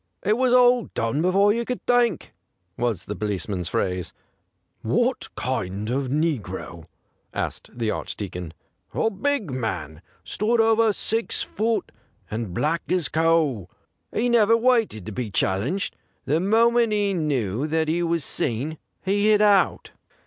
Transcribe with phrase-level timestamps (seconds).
[0.25, 2.33] 'It was all done before you could think/
[2.75, 4.13] was the police man's phrase.'
[5.01, 6.87] What kind of negro?'
[7.35, 8.55] asked the Archdeacon.
[8.95, 11.91] 'A big man— stood over six foot,
[12.31, 13.69] and black as coal.
[14.11, 15.95] He never waited to be challenged;
[16.25, 19.91] the moment he knew that he was seen he hit out.'